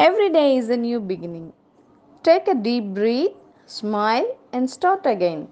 Every 0.00 0.28
day 0.30 0.56
is 0.56 0.68
a 0.68 0.76
new 0.76 1.00
beginning. 1.00 1.52
Take 2.24 2.48
a 2.48 2.54
deep 2.54 2.84
breath, 2.94 3.32
smile, 3.66 4.28
and 4.52 4.70
start 4.70 5.06
again. 5.06 5.48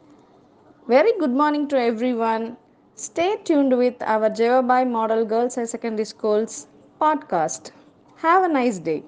Very 0.87 1.13
good 1.19 1.31
morning 1.33 1.67
to 1.69 1.81
everyone. 1.81 2.57
Stay 2.99 3.37
tuned 3.45 3.77
with 3.77 4.03
our 4.03 4.31
Jevabai 4.31 4.83
Model 4.89 5.25
Girls 5.25 5.55
High 5.55 5.65
Secondary 5.67 6.05
School's 6.05 6.67
podcast. 7.01 7.73
Have 8.19 8.45
a 8.45 8.49
nice 8.49 8.79
day. 8.81 9.01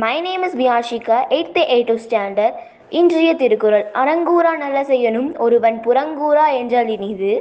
My 0.00 0.16
name 0.20 0.42
is 0.46 0.56
Vyashika 0.60 1.18
eight 1.34 1.62
A 1.74 1.76
to 1.88 1.94
standard 2.04 2.56
இன்றைய 2.98 3.30
திருக்குறள் 3.34 3.84
அறங்கூறா 4.00 4.52
நல்ல 4.56 4.78
செய்யணும் 4.82 5.30
ஒருவன் 5.44 5.78
புறங்கூறா 5.86 6.44
என்றால் 6.58 6.90
இனிது 6.96 7.32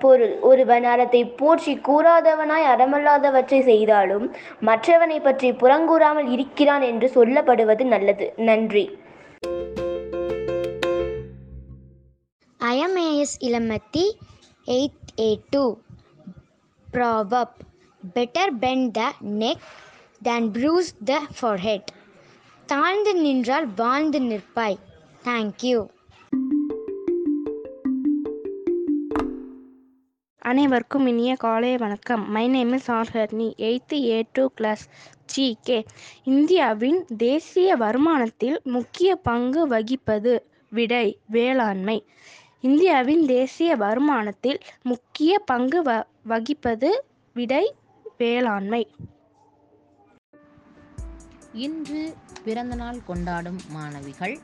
பொருள். 0.00 0.34
ஒருவன் 0.50 0.84
அறத்தை 0.84 1.22
போற்றி 1.40 1.74
கூறாதவனாய் 1.88 2.68
அறமல்லாதவற்றை 2.74 3.60
செய்தாலும் 3.62 4.26
மற்றவனை 4.60 5.22
பற்றி 5.22 5.50
புறங்கூறாமல் 5.50 6.30
இருக்கிறான் 6.30 6.82
என்று 6.82 7.10
சொல்லப்படுவது 7.14 7.84
நல்லது. 7.84 8.32
நன்றி. 8.36 8.86
I 12.60 12.76
am 12.84 12.96
AS 13.08 13.32
Ilamati, 13.40 14.06
8th 14.64 15.10
A2. 15.16 15.76
Better 18.14 18.52
Better 18.62 18.90
the 18.90 19.12
neck 19.38 19.66
than 20.22 20.50
bruise 20.50 20.90
the 21.04 21.12
the 21.12 21.18
forehead. 21.40 21.84
தாழ்ந்து 22.66 23.14
நின்றால் 23.14 23.66
வாழ்ந்து 23.74 24.20
நிற்பாய். 24.20 24.78
தேங்க்யூ. 25.24 25.78
அனைவருக்கும் 30.48 31.06
இனிய 31.06 31.36
காலை 31.36 31.70
வணக்கம். 31.76 32.22
My 32.30 32.48
name 32.48 32.72
is 32.72 32.90
Arharni 32.90 33.46
eighth 33.66 33.96
A 34.02 34.18
two 34.32 34.44
class 34.54 34.84
G 35.26 35.46
K 35.62 35.78
இந்தியாவின் 36.24 37.00
தேசிய 37.16 37.76
வருமானத்தில் 37.76 38.56
முக்கிய 38.62 39.16
பங்கு 39.28 39.62
வகிப்பது 39.68 40.32
விடை 40.72 41.18
வேளாண்மை. 41.26 41.96
இந்தியாவின் 42.60 43.24
தேசிய 43.26 43.76
வருமானத்தில் 43.76 44.60
முக்கிய 44.82 45.38
பங்கு 45.38 45.82
வ 45.82 45.96
வகிப்பது 46.28 46.90
விடை 47.36 47.64
வேளாண்மை. 48.18 48.82
இன்று 51.66 52.14
பிறந்தநாள் 52.44 53.04
கொண்டாடும் 53.06 53.60
மாணவிகள் 53.68 54.38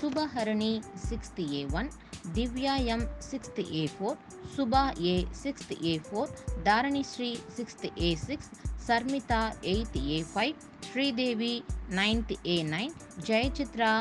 Subaharani 0.00 0.72
sixth 1.08 1.40
A 1.58 1.62
one 1.80 1.90
Divyayam 2.36 3.04
sixth 3.30 3.60
A 3.80 3.84
four 3.94 4.18
Suba 4.56 4.84
A 5.06 5.16
sixth 5.42 5.74
A 5.90 5.94
four 6.06 6.32
Dharanishri 6.68 7.30
sixth 7.58 7.86
A 8.08 8.10
six 8.26 8.50
Sharmitha 8.88 9.42
eighth 9.74 10.00
A 10.08 10.18
five 10.32 10.56
Sridevi 10.88 11.54
ninth 12.00 12.34
A 12.54 12.58
nine 12.74 12.94
Jayachitra 13.28 13.94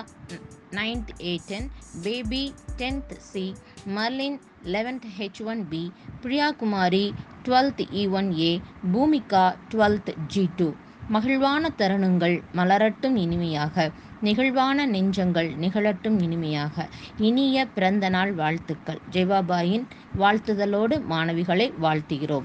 ninth 0.71 1.09
A10, 1.21 1.69
Baby 2.03 2.43
10th 2.77 3.11
C, 3.21 3.55
Merlin 3.87 4.39
11th 4.65 5.05
H1B, 5.27 5.73
Priya 6.21 6.53
Kumari 6.53 7.05
12th 7.43 7.81
E1A, 7.93 8.51
Bhumika 8.85 9.43
12th 9.69 10.09
G2. 10.27 10.75
மகிழ்வான 11.09 11.69
தருணங்கள் 11.77 12.43
மலரட்டும் 12.53 13.15
இனிமையாக. 13.15 13.91
நிகழ்வான 14.21 14.87
நெஞ்சங்கள் 14.87 15.49
நிகழட்டும் 15.57 16.21
இனிமையாக. 16.21 16.87
இனிய 17.17 17.67
பிறந்த 17.67 18.09
நாள் 18.09 18.33
வாழ்த்துக்கள். 18.33 18.99
ஜெவாபாயின் 19.11 19.85
வாழ்த்துதலோடு 20.17 21.01
மாணவிகளை 21.09 21.73
வாழ்த்துகிறோம். 21.81 22.43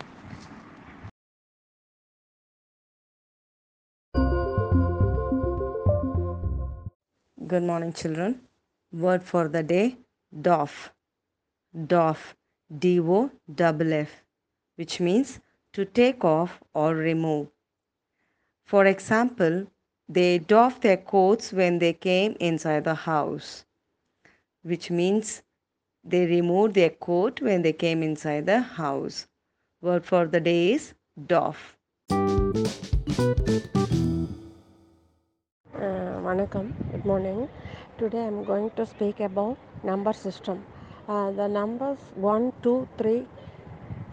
Good 7.48 7.62
morning, 7.62 7.92
children. 8.02 8.40
Word 9.02 9.20
for 9.20 9.52
the 9.52 9.62
day 9.62 9.98
doff 10.28 10.94
doff 11.70 12.36
D 12.78 13.00
O 13.00 13.30
F 13.56 13.80
F, 13.80 14.08
which 14.76 14.96
means 14.98 15.38
to 15.70 15.88
take 15.98 16.24
off 16.24 16.48
or 16.74 16.94
remove. 16.94 17.56
For 18.68 18.84
example, 18.84 19.66
they 20.10 20.38
doffed 20.38 20.82
their 20.82 20.98
coats 20.98 21.54
when 21.54 21.78
they 21.78 21.94
came 21.94 22.36
inside 22.38 22.84
the 22.84 22.94
house, 22.94 23.64
which 24.62 24.90
means 24.90 25.42
they 26.04 26.26
removed 26.26 26.74
their 26.74 26.90
coat 26.90 27.40
when 27.40 27.62
they 27.62 27.72
came 27.72 28.02
inside 28.02 28.44
the 28.44 28.60
house. 28.60 29.26
Word 29.80 30.04
for 30.04 30.26
the 30.26 30.40
day 30.40 30.74
is 30.74 30.92
doff. 31.26 31.78
Uh, 32.10 32.20
good 35.72 37.06
morning. 37.06 37.48
Today 37.96 38.24
I 38.24 38.26
am 38.26 38.44
going 38.44 38.70
to 38.76 38.84
speak 38.84 39.20
about 39.20 39.56
number 39.82 40.12
system. 40.12 40.62
Uh, 41.08 41.30
the 41.30 41.48
numbers 41.48 41.96
1, 42.16 42.52
2, 42.62 42.86
3, 42.98 43.26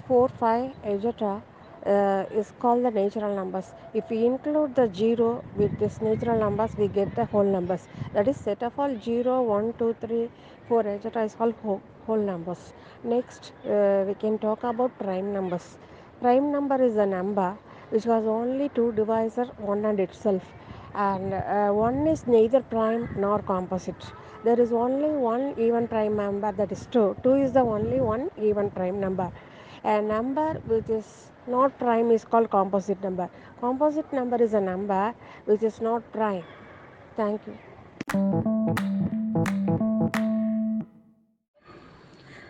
4, 0.08 0.30
5, 0.30 0.72
etc 0.86 1.44
uh, 1.86 2.26
is 2.32 2.52
called 2.60 2.84
the 2.84 2.92
natural 2.92 3.36
numbers. 3.36 3.74
If 3.94 4.10
we 4.10 4.26
include 4.26 4.76
the 4.76 4.90
0 4.94 5.44
with 5.56 5.78
these 5.80 6.02
natural 6.02 6.40
numbers, 6.40 6.72
we 6.78 6.88
get 6.88 7.16
the 7.16 7.26
whole 7.26 7.44
numbers. 7.44 7.88
That 8.14 8.28
is 8.28 8.38
set 8.38 8.64
of 8.64 8.78
all 8.80 9.00
0, 9.00 9.44
1, 9.44 9.74
2, 9.74 9.96
3, 10.02 10.30
4, 10.68 10.88
etc. 10.88 11.24
is 11.26 11.36
all 11.40 11.52
whole, 11.64 11.82
whole 12.06 12.18
numbers. 12.18 12.74
Next, 13.04 13.54
uh, 13.66 14.04
we 14.08 14.16
can 14.16 14.40
talk 14.40 14.64
about 14.64 14.98
prime 15.00 15.34
numbers. 15.34 15.78
Prime 16.22 16.52
number 16.52 16.82
is 16.82 16.96
a 16.98 17.06
number 17.06 17.58
which 17.90 18.06
has 18.06 18.26
only 18.26 18.70
two 18.70 18.92
divisors, 18.96 19.58
one 19.60 19.86
and 19.86 20.00
itself 20.00 20.44
and 20.96 21.34
uh, 21.34 21.70
one 21.72 22.08
is 22.08 22.26
neither 22.26 22.62
prime 22.62 23.10
nor 23.18 23.40
composite 23.40 24.04
there 24.46 24.60
is 24.66 24.72
only 24.72 25.10
one 25.10 25.54
even 25.66 25.88
prime 25.88 26.16
number 26.16 26.52
that 26.60 26.72
is 26.72 26.88
2 26.92 27.18
2 27.24 27.34
is 27.46 27.52
the 27.58 27.66
only 27.76 28.00
one 28.00 28.24
even 28.50 28.70
prime 28.78 29.00
number 29.06 29.28
a 29.84 30.02
number 30.02 30.60
which 30.70 30.90
is 30.90 31.06
not 31.52 31.70
prime 31.80 32.12
is 32.12 32.24
called 32.32 32.48
composite 32.52 33.02
number. 33.02 33.30
Composite 33.62 34.12
number 34.12 34.42
is 34.42 34.54
a 34.54 34.60
number 34.60 35.14
which 35.48 35.62
is 35.62 35.84
not 35.84 36.02
prime. 36.14 36.44
Thank 37.18 37.40
you. 37.48 37.56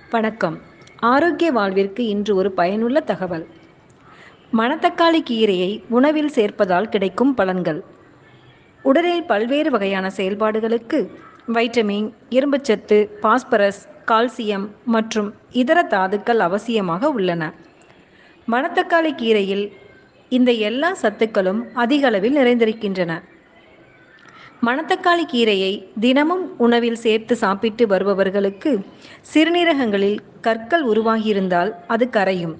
வணக்கம். 0.09 0.59
ஆரோக்கிய 0.99 1.51
வாழ்விற்கு 1.51 2.07
இன்று 2.07 2.35
ஒரு 2.35 2.51
பயனுள்ள 2.51 2.99
தகவல். 2.99 3.47
மணத்தக்காளி 4.53 5.21
கீரையை 5.29 5.83
உணவில் 5.89 6.31
சேர்ப்பதால் 6.35 6.89
கிடைக்கும் 6.89 7.37
பலன்கள். 7.37 7.81
உடலில் 8.81 9.23
பல்வேறு 9.23 9.71
வகையான 9.71 10.11
செயல்பாடுகளுக்கு 10.15 11.09
வைட்டமின் 11.47 12.13
இரும்புச்சத்து 12.29 13.03
பாஸ்பரஸ் 13.03 13.87
கால்சியம் 14.09 14.65
மற்றும் 14.85 15.33
இதர 15.51 15.83
தாதுக்கள் 15.83 16.41
அவசியமாக 16.47 17.03
உள்ளன. 17.17 17.43
மணத்தக்காளி 18.47 19.11
கீரையில் 19.21 19.65
இந்த 20.29 20.51
எல்லா 20.67 20.89
சத்துக்களும் 21.01 21.61
அதிக 21.73 22.07
அளவில் 22.07 22.37
நிறைந்திருக்கின்றன. 22.37 23.11
மணத்தக்காளி 24.67 25.25
கீரையை 25.33 25.73
தினமும் 25.99 26.45
உணவில் 26.57 27.01
சேர்த்து 27.05 27.35
சாப்பிட்டு 27.35 27.87
வருபவர்களுக்கு 27.87 28.71
சிறுநீரகங்களில் 29.33 30.19
கற்கள் 30.41 30.83
உருவாகியிருந்தால் 30.83 31.71
அது 31.87 32.07
கரையும். 32.09 32.55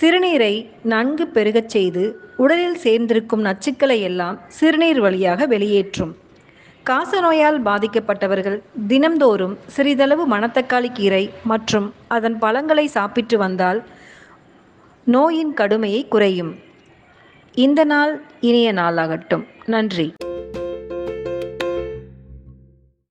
சிறுநீரை 0.00 0.54
நன்கு 0.82 1.26
பெருகச் 1.26 1.68
செய்து 1.68 2.04
உடலில் 2.36 2.78
சேர்ந்திருக்கும் 2.84 3.44
நச்சுக்களை 3.44 4.00
எல்லாம் 4.00 4.38
சிறுநீர் 4.48 5.00
வழியாக 5.00 5.46
வெளியேற்றும். 5.46 6.14
காசநோயால் 6.90 7.58
பாதிக்கப்பட்டவர்கள் 7.64 8.62
தினம்தோறும் 8.88 9.56
சிறிதளவு 9.66 10.24
மணத்தக்காளி 10.28 10.88
கீரை 10.92 11.30
மற்றும் 11.44 11.94
அதன் 12.08 12.38
பழங்களை 12.38 12.86
சாப்பிட்டு 12.86 13.38
வந்தால் 13.38 13.82
நோயின் 15.04 15.54
கடுமையை 15.54 16.08
குறையும். 16.08 16.52
இந்த 17.54 17.84
நாள் 17.84 18.22
இனிய 18.40 18.72
நாளாகட்டும். 18.72 19.44
நன்றி. 19.66 20.14